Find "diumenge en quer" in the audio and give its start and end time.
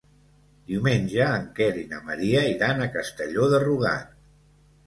0.71-1.69